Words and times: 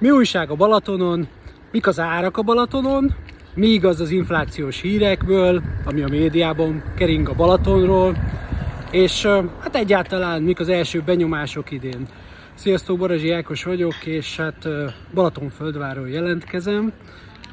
mi 0.00 0.10
újság 0.10 0.50
a 0.50 0.54
Balatonon, 0.54 1.28
mik 1.72 1.86
az 1.86 1.98
árak 1.98 2.36
a 2.36 2.42
Balatonon, 2.42 3.14
mi 3.54 3.66
igaz 3.66 4.00
az 4.00 4.10
inflációs 4.10 4.80
hírekből, 4.80 5.62
ami 5.84 6.02
a 6.02 6.08
médiában 6.08 6.82
kering 6.96 7.28
a 7.28 7.34
Balatonról, 7.34 8.16
és 8.90 9.26
hát 9.60 9.74
egyáltalán 9.76 10.42
mik 10.42 10.60
az 10.60 10.68
első 10.68 11.02
benyomások 11.04 11.70
idén. 11.70 12.06
Sziasztok, 12.54 12.98
Barazsi 12.98 13.30
Ákos 13.30 13.64
vagyok, 13.64 14.06
és 14.06 14.36
hát 14.36 14.68
Balatonföldváról 15.14 16.08
jelentkezem. 16.08 16.92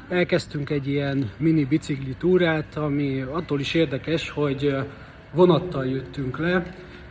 Elkezdtünk 0.08 0.70
egy 0.70 0.88
ilyen 0.88 1.30
mini 1.36 1.64
bicikli 1.64 2.14
túrát, 2.18 2.76
ami 2.76 3.20
attól 3.20 3.60
is 3.60 3.74
érdekes, 3.74 4.30
hogy 4.30 4.76
vonattal 5.32 5.86
jöttünk 5.86 6.38
le, 6.38 6.62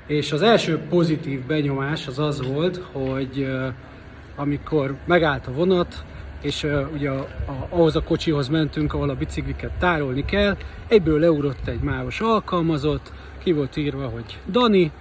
és 0.08 0.32
az 0.32 0.42
első 0.42 0.80
pozitív 0.90 1.46
benyomás 1.46 2.08
az 2.08 2.20
az 2.20 2.48
volt, 2.48 2.82
hogy 2.92 3.48
amikor 4.38 4.96
megállt 5.06 5.48
a 5.48 5.52
vonat, 5.52 6.04
és 6.42 6.64
uh, 6.64 6.88
ugye 6.94 7.10
a, 7.10 7.20
a, 7.46 7.68
ahhoz 7.70 7.96
a 7.96 8.04
kocsihoz 8.04 8.48
mentünk, 8.48 8.94
ahol 8.94 9.10
a 9.10 9.16
bicikliket 9.16 9.72
tárolni 9.72 10.26
kell, 10.26 10.58
egyből 10.88 11.20
leugrott 11.20 11.68
egy 11.68 11.80
mávos 11.80 12.22
alkalmazott, 12.22 13.12
ki 13.44 13.52
volt 13.52 13.78
írva, 13.78 14.08
hogy 14.08 14.40
Dani, 14.50 14.92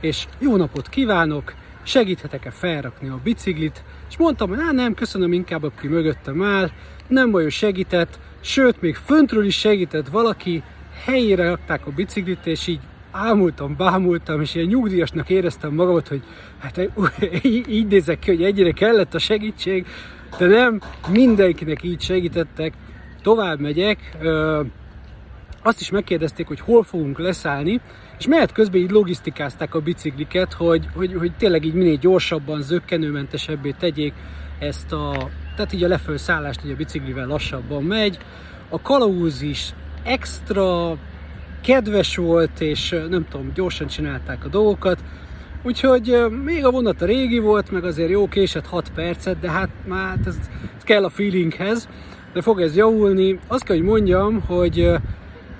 és 0.00 0.26
jó 0.38 0.56
napot 0.56 0.88
kívánok, 0.88 1.54
segíthetek-e 1.82 2.50
felrakni 2.50 3.08
a 3.08 3.20
biciklit, 3.22 3.84
és 4.08 4.16
mondtam, 4.16 4.48
hogy 4.48 4.74
nem, 4.74 4.94
köszönöm, 4.94 5.32
inkább 5.32 5.62
aki 5.62 5.88
mögöttem 5.88 6.42
áll, 6.42 6.70
nem 7.06 7.30
baj, 7.30 7.48
segített, 7.48 8.18
sőt, 8.40 8.80
még 8.80 8.94
föntről 8.94 9.44
is 9.44 9.58
segített 9.58 10.08
valaki, 10.08 10.62
helyére 11.04 11.48
rakták 11.48 11.86
a 11.86 11.90
biciklit, 11.90 12.46
és 12.46 12.66
így 12.66 12.80
ámultam, 13.10 13.76
bámultam, 13.76 14.40
és 14.40 14.54
ilyen 14.54 14.66
nyugdíjasnak 14.66 15.30
éreztem 15.30 15.74
magamat, 15.74 16.08
hogy 16.08 16.22
hát 16.58 16.90
így 17.68 17.86
nézek 17.86 18.18
ki, 18.18 18.30
hogy 18.30 18.42
egyre 18.42 18.70
kellett 18.70 19.14
a 19.14 19.18
segítség, 19.18 19.86
de 20.38 20.46
nem 20.46 20.80
mindenkinek 21.08 21.82
így 21.82 22.00
segítettek. 22.00 22.72
Tovább 23.22 23.60
megyek, 23.60 24.16
azt 25.62 25.80
is 25.80 25.90
megkérdezték, 25.90 26.46
hogy 26.46 26.60
hol 26.60 26.82
fogunk 26.82 27.18
leszállni, 27.18 27.80
és 28.18 28.26
mehet 28.26 28.52
közben 28.52 28.80
így 28.80 28.90
logisztikázták 28.90 29.74
a 29.74 29.80
bicikliket, 29.80 30.52
hogy, 30.52 30.88
hogy, 30.94 31.14
hogy 31.14 31.32
tényleg 31.38 31.64
így 31.64 31.74
minél 31.74 31.96
gyorsabban, 31.96 32.62
zöggenőmentesebbé 32.62 33.74
tegyék 33.78 34.12
ezt 34.58 34.92
a, 34.92 35.28
tehát 35.56 35.72
így 35.72 35.84
a 35.84 35.88
lefölszállást, 35.88 36.60
hogy 36.60 36.70
a 36.70 36.76
biciklivel 36.76 37.26
lassabban 37.26 37.82
megy. 37.82 38.18
A 38.68 38.82
kalauz 38.82 39.42
is 39.42 39.74
extra 40.02 40.96
kedves 41.66 42.16
volt, 42.16 42.60
és 42.60 42.96
nem 43.08 43.26
tudom, 43.30 43.50
gyorsan 43.54 43.86
csinálták 43.86 44.44
a 44.44 44.48
dolgokat. 44.48 44.98
Úgyhogy 45.62 46.16
még 46.44 46.64
a 46.64 46.70
vonat 46.70 47.02
a 47.02 47.06
régi 47.06 47.38
volt, 47.38 47.70
meg 47.70 47.84
azért 47.84 48.10
jó 48.10 48.28
késett 48.28 48.66
6 48.66 48.90
percet, 48.94 49.38
de 49.38 49.50
hát 49.50 49.68
már 49.86 50.06
hát 50.06 50.26
ez, 50.26 50.36
ez 50.76 50.82
kell 50.82 51.04
a 51.04 51.08
feelinghez, 51.08 51.88
de 52.32 52.42
fog 52.42 52.60
ez 52.60 52.76
javulni. 52.76 53.38
Azt 53.46 53.64
kell, 53.64 53.76
hogy 53.76 53.84
mondjam, 53.84 54.40
hogy 54.40 54.90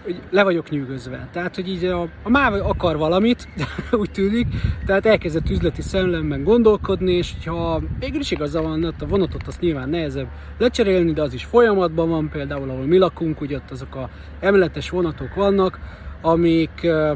hogy 0.06 0.20
le 0.30 0.42
vagyok 0.42 0.70
nyűgözve. 0.70 1.28
Tehát, 1.32 1.54
hogy 1.54 1.68
így 1.68 1.84
a, 1.84 2.02
a 2.22 2.30
MÁV 2.30 2.54
akar 2.54 2.96
valamit, 2.96 3.48
úgy 4.00 4.10
tűnik, 4.10 4.46
tehát 4.86 5.06
elkezdett 5.06 5.50
üzleti 5.50 5.82
szemlemben 5.82 6.44
gondolkodni, 6.44 7.12
és 7.12 7.32
ha 7.46 7.82
végül 7.98 8.20
is 8.20 8.30
igaza 8.30 8.62
van, 8.62 8.84
ott 8.84 9.02
a 9.02 9.06
vonatot 9.06 9.46
azt 9.46 9.60
nyilván 9.60 9.88
nehezebb 9.88 10.28
lecserélni, 10.58 11.12
de 11.12 11.22
az 11.22 11.34
is 11.34 11.44
folyamatban 11.44 12.08
van, 12.08 12.28
például 12.28 12.70
ahol 12.70 12.84
mi 12.84 12.98
lakunk, 12.98 13.40
ugye 13.40 13.56
ott 13.56 13.70
azok 13.70 13.94
a 13.94 14.10
emeletes 14.40 14.90
vonatok 14.90 15.34
vannak, 15.34 15.78
amik 16.20 16.80
uh, 16.82 17.10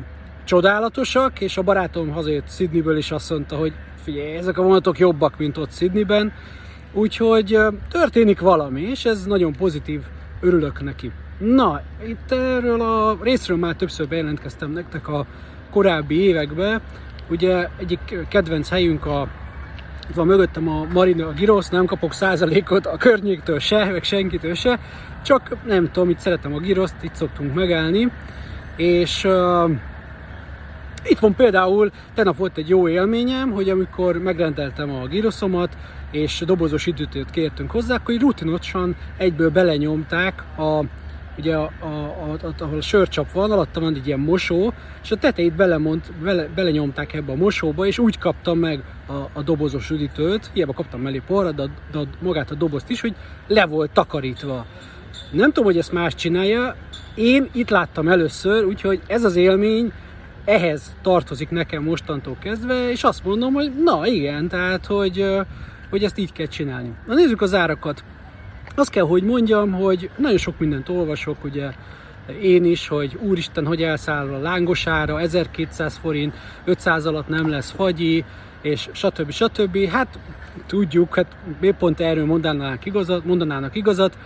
csodálatosak, 0.44 1.40
és 1.40 1.56
a 1.56 1.62
barátom 1.62 2.10
hazajött 2.10 2.50
Sydneyből 2.50 2.96
is 2.96 3.10
azt 3.10 3.30
mondta, 3.30 3.56
hogy 3.56 3.72
figyelj, 4.02 4.36
ezek 4.36 4.58
a 4.58 4.62
vonatok 4.62 4.98
jobbak, 4.98 5.38
mint 5.38 5.56
ott 5.56 5.72
Sydneyben, 5.72 6.32
úgyhogy 6.92 7.56
uh, 7.56 7.74
történik 7.90 8.40
valami, 8.40 8.80
és 8.80 9.04
ez 9.04 9.26
nagyon 9.26 9.52
pozitív, 9.52 10.00
örülök 10.40 10.82
neki. 10.82 11.12
Na, 11.40 11.80
itt 12.06 12.32
erről 12.32 12.80
a 12.80 13.18
részről 13.22 13.56
már 13.56 13.74
többször 13.74 14.08
bejelentkeztem 14.08 14.70
nektek 14.70 15.08
a 15.08 15.26
korábbi 15.70 16.20
években. 16.20 16.80
Ugye 17.28 17.68
egyik 17.78 18.26
kedvenc 18.28 18.68
helyünk 18.68 19.06
a 19.06 19.28
itt 20.08 20.16
van 20.16 20.26
mögöttem 20.26 20.68
a 20.68 20.86
Marina 20.92 21.26
a 21.26 21.32
Girosz, 21.32 21.68
nem 21.68 21.84
kapok 21.84 22.12
százalékot 22.12 22.86
a 22.86 22.96
környéktől 22.96 23.58
se, 23.58 23.84
meg 23.84 24.02
senkitől 24.02 24.54
se, 24.54 24.78
csak 25.24 25.56
nem 25.66 25.90
tudom, 25.90 26.10
itt 26.10 26.18
szeretem 26.18 26.54
a 26.54 26.58
Giroszt, 26.58 26.94
itt 27.02 27.14
szoktunk 27.14 27.54
megállni, 27.54 28.12
és 28.76 29.24
uh, 29.24 29.70
itt 31.04 31.18
van 31.18 31.34
például, 31.34 31.90
tegnap 32.14 32.36
volt 32.36 32.56
egy 32.56 32.68
jó 32.68 32.88
élményem, 32.88 33.50
hogy 33.50 33.68
amikor 33.68 34.18
megrendeltem 34.18 34.90
a 34.90 35.06
Giroszomat, 35.06 35.76
és 36.10 36.42
dobozos 36.46 36.86
időt 36.86 37.30
kértünk 37.30 37.70
hozzá, 37.70 37.94
akkor 37.94 38.14
rutinosan 38.18 38.96
egyből 39.16 39.50
belenyomták 39.50 40.44
a 40.58 40.84
ugye 41.38 41.56
a, 41.56 41.70
a, 41.80 41.86
a, 42.42 42.52
ahol 42.58 42.78
a 42.78 42.82
sörcsap 42.82 43.32
van, 43.32 43.50
alatta 43.50 43.80
van 43.80 43.94
egy 43.94 44.06
ilyen 44.06 44.18
mosó, 44.18 44.72
és 45.02 45.10
a 45.10 45.16
tetejét 45.16 45.54
belemond, 45.54 46.00
bele, 46.22 46.48
belenyomták 46.54 47.14
ebbe 47.14 47.32
a 47.32 47.36
mosóba, 47.36 47.86
és 47.86 47.98
úgy 47.98 48.18
kaptam 48.18 48.58
meg 48.58 48.82
a, 49.06 49.12
a 49.12 49.42
dobozos 49.42 49.90
üdítőt, 49.90 50.50
hiába 50.52 50.72
kaptam 50.72 51.00
mellé 51.00 51.22
porra, 51.26 51.50
de, 51.50 51.64
de 51.92 51.98
magát 52.20 52.50
a 52.50 52.54
dobozt 52.54 52.90
is, 52.90 53.00
hogy 53.00 53.14
le 53.46 53.66
volt 53.66 53.90
takarítva. 53.90 54.66
Nem 55.30 55.46
tudom, 55.46 55.64
hogy 55.64 55.78
ezt 55.78 55.92
más 55.92 56.14
csinálja, 56.14 56.76
én 57.14 57.48
itt 57.52 57.70
láttam 57.70 58.08
először, 58.08 58.64
úgyhogy 58.64 59.00
ez 59.06 59.24
az 59.24 59.36
élmény 59.36 59.92
ehhez 60.44 60.94
tartozik 61.02 61.50
nekem 61.50 61.82
mostantól 61.82 62.36
kezdve, 62.40 62.90
és 62.90 63.04
azt 63.04 63.24
mondom, 63.24 63.52
hogy 63.52 63.72
na 63.84 64.06
igen, 64.06 64.48
tehát, 64.48 64.86
hogy, 64.86 65.24
hogy 65.90 66.04
ezt 66.04 66.18
így 66.18 66.32
kell 66.32 66.46
csinálni. 66.46 66.94
Na 67.06 67.14
nézzük 67.14 67.42
az 67.42 67.54
árakat. 67.54 68.04
Azt 68.74 68.90
kell, 68.90 69.04
hogy 69.04 69.22
mondjam, 69.22 69.72
hogy 69.72 70.10
nagyon 70.16 70.38
sok 70.38 70.58
mindent 70.58 70.88
olvasok, 70.88 71.44
ugye 71.44 71.70
én 72.42 72.64
is, 72.64 72.88
hogy 72.88 73.18
úristen, 73.20 73.66
hogy 73.66 73.82
elszáll 73.82 74.28
a 74.28 74.38
lángosára, 74.38 75.20
1200 75.20 75.96
forint, 75.96 76.34
500 76.64 77.06
alatt 77.06 77.28
nem 77.28 77.48
lesz 77.48 77.70
fagyi, 77.70 78.24
és 78.62 78.88
stb. 78.92 79.30
stb. 79.30 79.88
Hát 79.88 80.18
tudjuk, 80.66 81.14
hát 81.14 81.36
miért 81.60 81.76
pont 81.76 82.00
erről 82.00 82.24
mondanának 82.24 82.84
igazat, 82.84 83.24
mondanának 83.24 83.76
igazat. 83.76 84.18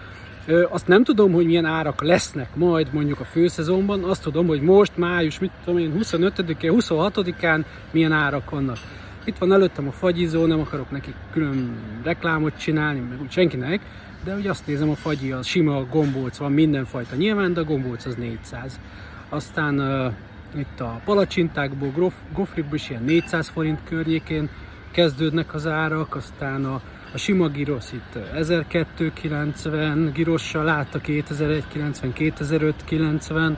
Azt 0.71 0.87
nem 0.87 1.05
tudom, 1.05 1.33
hogy 1.33 1.47
milyen 1.47 1.65
árak 1.65 2.03
lesznek 2.03 2.57
majd 2.57 2.89
mondjuk 2.93 3.21
a 3.21 3.25
főszezonban, 3.25 4.05
azt 4.05 4.23
tudom, 4.23 4.47
hogy 4.47 4.61
most 4.61 4.97
május, 4.97 5.39
mit 5.39 5.51
tudom 5.65 5.81
én, 5.81 5.93
25-én, 6.03 6.73
26-án 6.75 7.65
milyen 7.91 8.13
árak 8.13 8.51
vannak. 8.51 8.77
Itt 9.25 9.39
van 9.39 9.53
előttem 9.53 9.89
a 9.89 9.93
fagyizó, 9.93 10.47
nem 10.47 10.61
akarok 10.61 10.91
neki 10.91 11.15
külön 11.33 11.77
reklámot 12.03 12.59
csinálni, 12.59 13.01
meg 13.01 13.21
úgy 13.21 13.31
senkinek, 13.31 13.81
de 14.25 14.35
ugye 14.35 14.51
azt 14.51 14.67
nézem, 14.67 14.91
a 14.91 14.95
fagyi 14.95 15.33
az 15.33 15.47
sima 15.47 15.85
gombóc 15.85 16.37
van 16.37 16.53
mindenfajta. 16.53 17.17
Nyilván, 17.17 17.53
de 17.53 17.61
a 17.61 17.65
gombóc 17.65 18.05
az 18.05 18.15
400. 18.15 18.81
Aztán 19.29 19.81
uh, 19.81 20.13
itt 20.61 20.81
a 20.81 21.01
palacsintákból, 21.05 21.89
grof, 21.89 22.15
gofrikból 22.33 22.75
is 22.75 22.91
ilyen 22.91 23.03
400 23.03 23.49
forint 23.49 23.79
környékén 23.85 24.49
kezdődnek 24.91 25.55
az 25.55 25.67
árak, 25.67 26.15
aztán 26.15 26.65
a, 26.65 26.81
a 27.13 27.19
sima 27.19 27.49
girosz 27.49 27.93
itt 27.93 28.19
1290 28.35 30.11
girossal 30.15 30.65
látta 30.65 30.99
2190, 30.99 32.13
2590, 32.13 33.57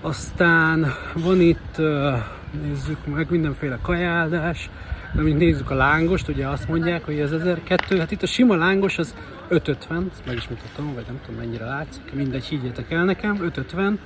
aztán 0.00 0.86
van 1.14 1.40
itt, 1.40 1.78
uh, 1.78 2.14
nézzük 2.62 3.06
meg, 3.06 3.30
mindenféle 3.30 3.78
kajáldás, 3.82 4.70
de 5.16 5.22
mint 5.22 5.38
nézzük 5.38 5.70
a 5.70 5.74
lángost, 5.74 6.28
ugye 6.28 6.46
azt 6.46 6.68
mondják, 6.68 7.04
hogy 7.04 7.18
ez 7.18 7.32
1002, 7.32 7.98
hát 7.98 8.10
itt 8.10 8.22
a 8.22 8.26
sima 8.26 8.56
lángos 8.56 8.98
az 8.98 9.14
550, 9.48 10.10
ezt 10.12 10.26
meg 10.26 10.36
is 10.36 10.48
mutatom, 10.48 10.94
vagy 10.94 11.04
nem 11.06 11.20
tudom 11.24 11.40
mennyire 11.40 11.64
látszik, 11.64 12.12
mindegy, 12.12 12.44
higgyetek 12.44 12.90
el 12.90 13.04
nekem, 13.04 13.42
550. 13.42 13.98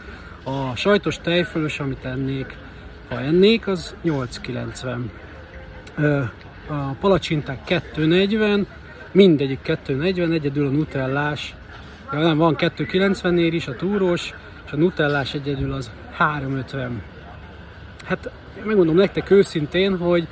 A 0.45 0.77
sajtos 0.77 1.19
tejfölös, 1.19 1.81
amit 1.81 2.05
ennék, 2.05 2.57
ha 3.09 3.21
ennék, 3.21 3.67
az 3.67 3.95
890. 4.03 5.11
A 6.69 6.91
palacsinták 7.01 7.65
240, 7.65 8.67
mindegyik 9.13 9.61
240, 9.63 10.33
egyedül 10.33 10.67
a 10.67 10.71
nutellás, 10.71 11.55
ja 12.13 12.19
nem, 12.19 12.37
van 12.37 12.55
290-nél 12.59 13.51
is 13.53 13.67
a 13.67 13.77
túrós, 13.77 14.35
és 14.67 14.73
a 14.73 14.77
nutellás 14.77 15.35
egyedül 15.35 15.73
az 15.73 15.91
350. 16.11 17.03
Hát 18.05 18.31
megmondom 18.65 18.97
nektek 18.97 19.31
őszintén, 19.31 19.97
hogy 19.97 20.29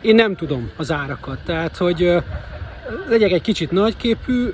én 0.00 0.14
nem 0.14 0.34
tudom 0.34 0.70
az 0.76 0.92
árakat, 0.92 1.38
tehát 1.44 1.76
hogy 1.76 2.14
legyek 3.08 3.32
egy 3.32 3.42
kicsit 3.42 3.70
nagyképű, 3.70 4.48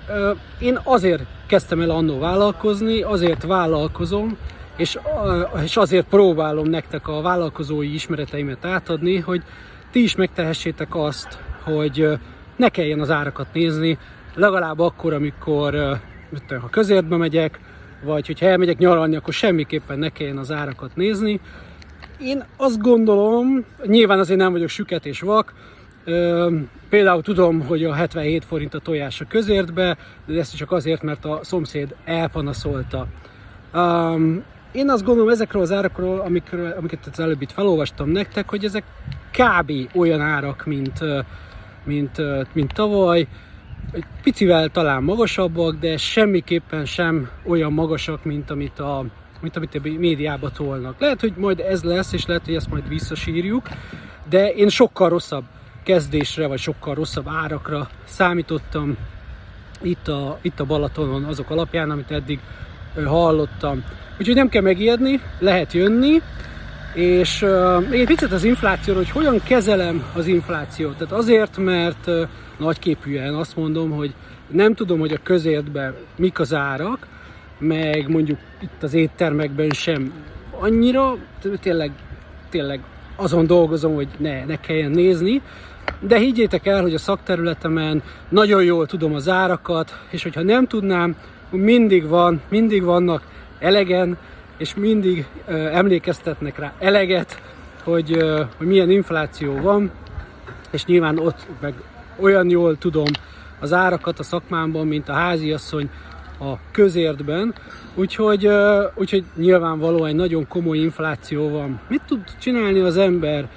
én 0.58 0.78
azért 0.82 1.22
kezdtem 1.46 1.80
el 1.80 1.90
annó 1.90 2.18
vállalkozni, 2.18 3.02
azért 3.02 3.42
vállalkozom, 3.42 4.36
és, 4.76 4.98
és 5.62 5.76
azért 5.76 6.06
próbálom 6.06 6.68
nektek 6.68 7.08
a 7.08 7.20
vállalkozói 7.20 7.94
ismereteimet 7.94 8.64
átadni, 8.64 9.16
hogy 9.16 9.42
ti 9.90 10.02
is 10.02 10.14
megtehessétek 10.16 10.94
azt, 10.94 11.38
hogy 11.62 12.08
ne 12.56 12.68
kelljen 12.68 13.00
az 13.00 13.10
árakat 13.10 13.46
nézni, 13.52 13.98
legalább 14.34 14.78
akkor, 14.78 15.12
amikor 15.12 15.98
ha 16.48 16.68
közértbe 16.70 17.16
megyek, 17.16 17.60
vagy 18.02 18.26
hogyha 18.26 18.46
elmegyek 18.46 18.78
nyaralni, 18.78 19.16
akkor 19.16 19.32
semmiképpen 19.32 19.98
ne 19.98 20.08
kelljen 20.08 20.38
az 20.38 20.52
árakat 20.52 20.96
nézni. 20.96 21.40
Én 22.20 22.44
azt 22.56 22.80
gondolom, 22.80 23.64
nyilván 23.86 24.18
azért 24.18 24.38
nem 24.38 24.52
vagyok 24.52 24.68
süket 24.68 25.06
és 25.06 25.20
vak, 25.20 25.54
Például 26.88 27.22
tudom, 27.22 27.60
hogy 27.60 27.84
a 27.84 27.94
77 27.94 28.44
forint 28.44 28.74
a 28.74 28.78
tojás 28.78 29.20
a 29.20 29.24
közértbe, 29.28 29.96
de 30.26 30.38
ezt 30.38 30.56
csak 30.56 30.72
azért, 30.72 31.02
mert 31.02 31.24
a 31.24 31.40
szomszéd 31.42 31.94
elpanaszolta. 32.04 33.06
Én 34.72 34.90
azt 34.90 35.04
gondolom 35.04 35.30
ezekről 35.30 35.62
az 35.62 35.72
árakról, 35.72 36.20
amikről, 36.20 36.74
amiket 36.78 37.06
az 37.12 37.20
előbb 37.20 37.42
itt 37.42 37.52
felolvastam 37.52 38.08
nektek, 38.08 38.50
hogy 38.50 38.64
ezek 38.64 38.84
kb. 39.30 39.72
olyan 39.94 40.20
árak, 40.20 40.64
mint, 40.66 40.98
mint, 41.84 42.22
mint 42.52 42.72
tavaly. 42.72 43.26
Picivel 44.22 44.68
talán 44.68 45.02
magasabbak, 45.02 45.78
de 45.78 45.96
semmiképpen 45.96 46.84
sem 46.84 47.30
olyan 47.46 47.72
magasak, 47.72 48.24
mint 48.24 48.50
amit 48.50 48.78
a, 48.78 49.04
mint 49.44 49.56
amit 49.56 49.74
a 49.74 49.98
médiába 49.98 50.50
tolnak. 50.50 51.00
Lehet, 51.00 51.20
hogy 51.20 51.32
majd 51.36 51.60
ez 51.60 51.82
lesz, 51.82 52.12
és 52.12 52.26
lehet, 52.26 52.44
hogy 52.44 52.54
ezt 52.54 52.70
majd 52.70 52.88
visszasírjuk, 52.88 53.68
de 54.28 54.52
én 54.52 54.68
sokkal 54.68 55.08
rosszabb 55.08 55.44
kezdésre, 55.84 56.46
vagy 56.46 56.58
sokkal 56.58 56.94
rosszabb 56.94 57.28
árakra 57.28 57.88
számítottam 58.04 58.96
itt 59.82 60.08
a, 60.08 60.38
itt 60.42 60.60
a 60.60 60.64
Balatonon 60.64 61.24
azok 61.24 61.50
alapján, 61.50 61.90
amit 61.90 62.10
eddig 62.10 62.40
hallottam. 63.04 63.84
Úgyhogy 64.18 64.34
nem 64.34 64.48
kell 64.48 64.62
megijedni, 64.62 65.20
lehet 65.38 65.72
jönni, 65.72 66.22
és 66.94 67.46
még 67.90 68.00
egy 68.00 68.06
picit 68.06 68.32
az 68.32 68.44
inflációról, 68.44 69.02
hogy 69.02 69.12
hogyan 69.12 69.40
kezelem 69.42 70.04
az 70.14 70.26
inflációt. 70.26 70.96
Tehát 70.96 71.12
azért, 71.12 71.56
mert 71.56 72.06
uh, 72.06 72.28
nagyképűen 72.58 73.34
azt 73.34 73.56
mondom, 73.56 73.90
hogy 73.90 74.14
nem 74.50 74.74
tudom, 74.74 74.98
hogy 74.98 75.12
a 75.12 75.22
közértben 75.22 75.94
mik 76.16 76.38
az 76.38 76.54
árak, 76.54 77.06
meg 77.58 78.08
mondjuk 78.08 78.38
itt 78.60 78.82
az 78.82 78.94
éttermekben 78.94 79.70
sem. 79.70 80.12
Annyira, 80.58 81.16
tényleg, 81.60 81.90
tényleg 82.50 82.80
azon 83.16 83.46
dolgozom, 83.46 83.94
hogy 83.94 84.08
ne, 84.16 84.44
ne 84.44 84.60
kelljen 84.60 84.90
nézni, 84.90 85.42
de 86.00 86.18
higgyétek 86.18 86.66
el, 86.66 86.82
hogy 86.82 86.94
a 86.94 86.98
szakterületemen 86.98 88.02
nagyon 88.28 88.64
jól 88.64 88.86
tudom 88.86 89.14
az 89.14 89.28
árakat, 89.28 89.98
és 90.10 90.22
hogyha 90.22 90.42
nem 90.42 90.66
tudnám, 90.66 91.16
mindig 91.50 92.08
van, 92.08 92.40
mindig 92.48 92.82
vannak 92.82 93.22
elegen, 93.58 94.18
és 94.56 94.74
mindig 94.74 95.26
uh, 95.48 95.76
emlékeztetnek 95.76 96.58
rá 96.58 96.72
eleget, 96.78 97.42
hogy, 97.82 98.16
uh, 98.16 98.40
hogy 98.56 98.66
milyen 98.66 98.90
infláció 98.90 99.60
van, 99.60 99.90
és 100.70 100.84
nyilván 100.84 101.18
ott 101.18 101.46
meg 101.60 101.74
olyan 102.20 102.50
jól 102.50 102.78
tudom 102.78 103.06
az 103.60 103.72
árakat 103.72 104.18
a 104.18 104.22
szakmámban, 104.22 104.86
mint 104.86 105.08
a 105.08 105.12
háziasszony 105.12 105.90
a 106.40 106.70
közértben, 106.72 107.54
úgyhogy, 107.94 108.48
úgyhogy 108.94 109.24
nyilvánvalóan 109.36 110.08
egy 110.08 110.14
nagyon 110.14 110.48
komoly 110.48 110.78
infláció 110.78 111.48
van. 111.48 111.80
Mit 111.88 112.02
tud 112.06 112.20
csinálni 112.40 112.80
az 112.80 112.96
ember? 112.96 113.48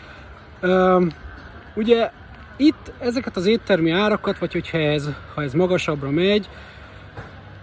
Ugye 1.75 2.11
itt 2.57 2.91
ezeket 2.99 3.35
az 3.35 3.45
éttermi 3.45 3.91
árakat, 3.91 4.39
vagy 4.39 4.53
hogyha 4.53 4.77
ez, 4.77 5.09
ha 5.35 5.43
ez 5.43 5.53
magasabbra 5.53 6.09
megy, 6.09 6.49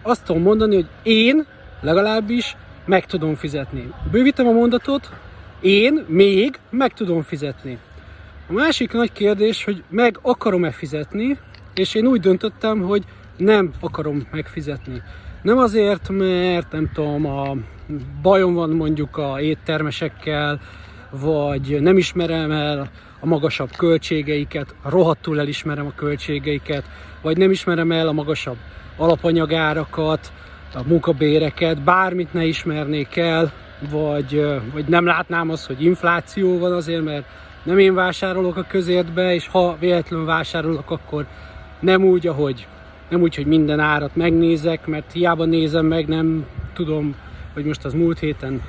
azt 0.03 0.25
tudom 0.25 0.43
mondani, 0.43 0.75
hogy 0.75 0.87
én 1.03 1.47
legalábbis 1.81 2.57
meg 2.87 3.07
tudom 3.07 3.35
fizetni. 3.35 3.93
Bővítem 4.11 4.47
a 4.47 4.53
mondatot, 4.53 5.11
én 5.61 6.05
még 6.09 6.59
meg 6.71 6.93
tudom 6.93 7.23
fizetni. 7.23 7.79
A 8.49 8.53
másik 8.53 8.93
nagy 8.93 9.13
kérdés, 9.13 9.65
hogy 9.65 9.83
meg 9.89 10.19
akarom-e 10.23 10.71
fizetni, 10.71 11.39
és 11.75 11.95
én 11.95 12.07
úgy 12.07 12.21
döntöttem, 12.21 12.81
hogy 12.81 13.05
nem 13.37 13.71
akarom 13.81 14.27
megfizetni. 14.31 15.03
Nem 15.43 15.59
azért, 15.59 16.09
mert 16.09 16.73
nem 16.73 16.91
tudom, 16.93 17.27
a 17.27 17.57
bajom 18.23 18.55
van 18.55 18.71
mondjuk 18.71 19.17
a 19.17 19.41
éttermesekkel, 19.41 20.61
vagy 21.11 21.81
nem 21.81 21.97
ismerem 21.97 22.51
el 22.51 22.91
a 23.21 23.27
magasabb 23.27 23.71
költségeiket, 23.77 24.75
rohadtul 24.85 25.41
elismerem 25.41 25.87
a 25.87 25.95
költségeiket, 25.95 26.85
vagy 27.23 27.37
nem 27.37 27.51
ismerem 27.51 27.93
el 27.93 28.09
a 28.09 28.13
magasabb 28.13 28.57
alapanyagárakat, 28.97 30.33
a 30.75 30.83
munkabéreket, 30.87 31.83
bármit 31.83 32.33
ne 32.33 32.45
ismernék 32.45 33.17
el, 33.17 33.53
vagy, 33.91 34.47
vagy 34.73 34.85
nem 34.85 35.07
látnám 35.07 35.51
azt, 35.51 35.67
hogy 35.67 35.85
infláció 35.85 36.59
van 36.59 36.73
azért, 36.73 37.05
mert 37.05 37.25
nem 37.63 37.79
én 37.79 37.95
vásárolok 37.95 38.57
a 38.57 38.67
közértbe, 38.69 39.35
és 39.35 39.49
ha 39.49 39.77
véletlenül 39.81 40.27
vásárolok, 40.27 40.91
akkor 40.91 41.27
nem 41.81 42.05
úgy, 42.05 42.27
ahogy 42.27 42.67
nem 43.09 43.21
úgy, 43.21 43.35
hogy 43.35 43.47
minden 43.47 43.81
árat 43.81 44.17
megnézek, 44.17 44.87
mert 44.87 45.13
hiába 45.13 45.45
nézem 45.45 45.87
meg, 45.87 46.09
nem 46.09 46.47
tudom, 46.73 47.15
hogy 47.53 47.65
most 47.65 47.85
az 47.85 47.93
múlt 47.93 48.19
héten 48.19 48.63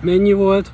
mennyi 0.00 0.32
volt, 0.32 0.70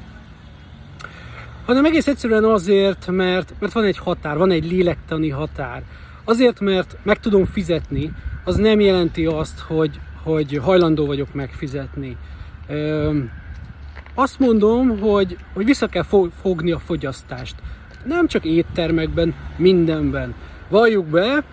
hanem 1.64 1.84
egész 1.84 2.06
egyszerűen 2.06 2.44
azért, 2.44 3.06
mert, 3.06 3.54
mert 3.58 3.72
van 3.72 3.84
egy 3.84 3.98
határ, 3.98 4.36
van 4.36 4.50
egy 4.50 4.70
lélektani 4.70 5.28
határ. 5.28 5.82
Azért, 6.24 6.60
mert 6.60 6.96
meg 7.02 7.20
tudom 7.20 7.44
fizetni, 7.44 8.12
az 8.44 8.56
nem 8.56 8.80
jelenti 8.80 9.26
azt, 9.26 9.58
hogy, 9.58 10.00
hogy 10.22 10.60
hajlandó 10.62 11.06
vagyok 11.06 11.34
megfizetni. 11.34 12.16
Ö, 12.68 13.18
azt 14.14 14.38
mondom, 14.38 14.98
hogy, 15.00 15.36
hogy 15.54 15.64
vissza 15.64 15.86
kell 15.86 16.04
fogni 16.42 16.70
a 16.70 16.78
fogyasztást. 16.78 17.54
Nem 18.04 18.26
csak 18.26 18.44
éttermekben, 18.44 19.34
mindenben. 19.56 20.34
Valljuk 20.68 21.06
be, 21.06 21.44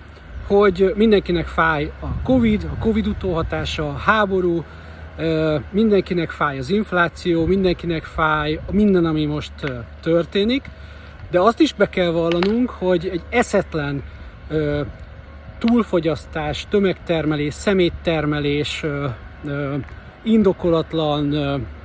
hogy 0.51 0.93
mindenkinek 0.95 1.45
fáj 1.45 1.91
a 1.99 2.21
Covid, 2.23 2.69
a 2.73 2.79
Covid 2.79 3.07
utóhatása, 3.07 3.89
a 3.89 3.97
háború, 3.97 4.63
mindenkinek 5.71 6.29
fáj 6.29 6.57
az 6.57 6.69
infláció, 6.69 7.45
mindenkinek 7.45 8.03
fáj 8.03 8.59
minden, 8.71 9.05
ami 9.05 9.25
most 9.25 9.51
történik, 10.01 10.69
de 11.29 11.39
azt 11.39 11.59
is 11.59 11.73
be 11.73 11.89
kell 11.89 12.09
vallanunk, 12.09 12.69
hogy 12.69 13.09
egy 13.11 13.21
eszetlen 13.29 14.03
túlfogyasztás, 15.59 16.65
tömegtermelés, 16.69 17.53
szeméttermelés, 17.53 18.85
indokolatlan, 20.23 21.35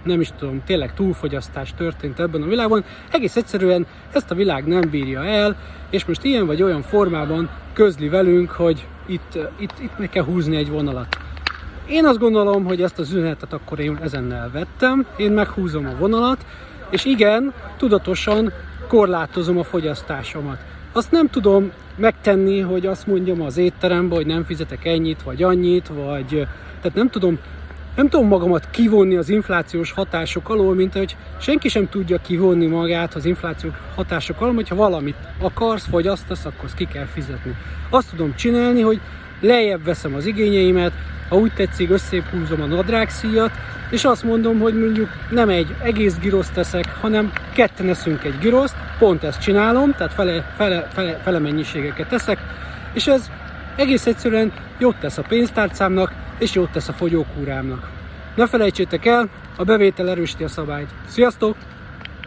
nem 0.06 0.20
is 0.20 0.31
tudom, 0.38 0.62
tényleg 0.64 0.94
túlfogyasztás 0.94 1.75
történt 1.76 2.20
ebben 2.20 2.43
a 2.43 2.47
világban. 2.47 2.85
Egész 3.11 3.37
egyszerűen 3.37 3.87
ezt 4.12 4.31
a 4.31 4.35
világ 4.35 4.67
nem 4.67 4.91
bírja 4.91 5.25
el, 5.25 5.56
és 5.91 6.05
most 6.05 6.25
ilyen 6.25 6.47
vagy 6.47 6.62
olyan 6.62 6.82
formában 6.82 7.49
közli 7.73 8.08
velünk, 8.08 8.50
hogy 8.50 8.87
itt, 9.06 9.38
itt, 9.58 9.75
itt 9.81 9.99
meg 9.99 10.08
kell 10.08 10.25
húzni 10.25 10.56
egy 10.56 10.70
vonalat. 10.70 11.17
Én 11.87 12.06
azt 12.06 12.19
gondolom, 12.19 12.64
hogy 12.64 12.82
ezt 12.82 12.99
az 12.99 13.12
üzenetet 13.12 13.53
akkor 13.53 13.79
én 13.79 13.99
ezennel 14.03 14.50
vettem, 14.50 15.06
én 15.17 15.31
meghúzom 15.31 15.87
a 15.87 15.97
vonalat, 15.99 16.47
és 16.91 17.05
igen, 17.05 17.53
tudatosan 17.76 18.53
korlátozom 18.88 19.58
a 19.58 19.64
fogyasztásomat. 19.64 20.58
Azt 20.93 21.11
nem 21.11 21.29
tudom 21.29 21.73
megtenni, 21.97 22.61
hogy 22.61 22.87
azt 22.87 23.06
mondjam 23.06 23.43
az 23.43 23.56
étterembe, 23.56 24.15
hogy 24.15 24.27
nem 24.27 24.44
fizetek 24.44 24.84
ennyit, 24.84 25.22
vagy 25.22 25.43
annyit, 25.43 25.89
vagy 25.89 26.29
tehát 26.81 26.94
nem 26.94 27.10
tudom, 27.10 27.39
nem 27.96 28.08
tudom 28.08 28.26
magamat 28.26 28.70
kivonni 28.70 29.17
az 29.17 29.29
inflációs 29.29 29.93
hatások 29.93 30.48
alól, 30.48 30.74
mint 30.74 30.93
hogy 30.93 31.17
senki 31.41 31.69
sem 31.69 31.88
tudja 31.88 32.19
kivonni 32.19 32.67
magát 32.67 33.15
az 33.15 33.24
inflációs 33.24 33.72
hatások 33.94 34.41
alól, 34.41 34.55
hogyha 34.55 34.74
valamit 34.74 35.17
akarsz, 35.41 35.86
fogyasztasz, 35.91 36.44
akkor 36.44 36.65
azt 36.65 36.74
ki 36.74 36.86
kell 36.93 37.06
fizetni. 37.06 37.56
Azt 37.91 38.10
tudom 38.10 38.34
csinálni, 38.34 38.81
hogy 38.81 39.00
lejjebb 39.41 39.84
veszem 39.84 40.15
az 40.15 40.26
igényeimet, 40.26 40.93
ha 41.29 41.36
úgy 41.36 41.53
tetszik, 41.53 41.91
összép 41.91 42.24
húzom 42.24 42.62
a 42.62 42.67
nadrágszíjat, 42.67 43.50
és 43.91 44.05
azt 44.05 44.24
mondom, 44.24 44.58
hogy 44.58 44.79
mondjuk 44.79 45.08
nem 45.31 45.48
egy 45.48 45.74
egész 45.82 46.19
giroszt 46.19 46.53
teszek, 46.53 46.96
hanem 47.00 47.32
ketten 47.53 47.88
eszünk 47.88 48.24
egy 48.24 48.38
giroszt, 48.38 48.74
pont 48.98 49.24
ezt 49.24 49.41
csinálom, 49.41 49.93
tehát 49.93 50.12
fele, 50.12 50.53
fele, 50.56 50.88
fele, 50.93 51.20
fele 51.22 51.38
mennyiségeket 51.38 52.08
teszek, 52.08 52.38
és 52.93 53.06
ez 53.06 53.31
egész 53.76 54.06
egyszerűen 54.06 54.53
jót 54.79 54.96
tesz 54.96 55.19
a 55.19 55.22
pénztárcámnak, 55.22 56.12
és 56.38 56.55
jót 56.55 56.70
tesz 56.70 56.88
a 56.88 56.93
fogyókúrámnak. 56.93 57.90
Ne 58.34 58.46
felejtsétek 58.46 59.06
el, 59.06 59.28
a 59.56 59.64
bevétel 59.64 60.10
erősíti 60.10 60.44
a 60.44 60.48
szabályt. 60.48 60.90
Sziasztok! 61.06 61.56